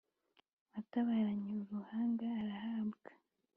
[0.73, 3.11] watabaranye uruhanga arahabwa!